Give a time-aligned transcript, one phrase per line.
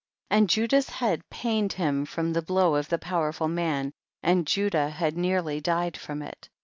[0.31, 0.37] 40.
[0.39, 3.91] 'And Judah's head pained him from the blow of the powerful man,
[4.23, 6.49] and Judah had nearly died from it.